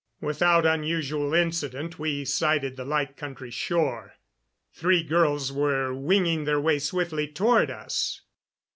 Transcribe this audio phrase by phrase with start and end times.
[0.21, 4.15] Without unusual incident we sighted the Light Country shore.
[4.73, 8.19] Three girls were winging their way swiftly toward us.